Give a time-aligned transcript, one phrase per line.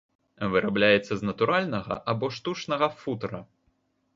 [0.53, 3.45] Вырабляецца з натуральнага або штучнага футра.